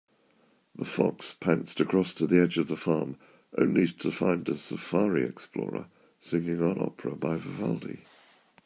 The 0.75 0.83
fox 0.85 1.35
pounced 1.35 1.79
across 1.79 2.15
the 2.15 2.25
edge 2.39 2.57
of 2.57 2.69
the 2.69 2.75
farm, 2.75 3.17
only 3.55 3.85
to 3.85 4.11
find 4.11 4.49
a 4.49 4.57
safari 4.57 5.21
explorer 5.23 5.89
singing 6.19 6.59
an 6.59 6.79
opera 6.81 7.15
by 7.15 7.35
Vivaldi. 7.37 7.99